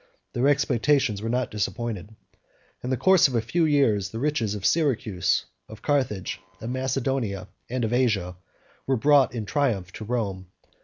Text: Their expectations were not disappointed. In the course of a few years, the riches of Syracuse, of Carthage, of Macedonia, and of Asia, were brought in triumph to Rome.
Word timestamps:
Their 0.33 0.47
expectations 0.47 1.21
were 1.21 1.29
not 1.29 1.51
disappointed. 1.51 2.15
In 2.83 2.89
the 2.89 2.97
course 2.97 3.27
of 3.27 3.35
a 3.35 3.39
few 3.41 3.65
years, 3.65 4.09
the 4.09 4.17
riches 4.17 4.55
of 4.55 4.65
Syracuse, 4.65 5.45
of 5.69 5.83
Carthage, 5.83 6.39
of 6.59 6.71
Macedonia, 6.71 7.49
and 7.69 7.85
of 7.85 7.93
Asia, 7.93 8.35
were 8.87 8.97
brought 8.97 9.35
in 9.35 9.45
triumph 9.45 9.93
to 9.93 10.03
Rome. 10.03 10.47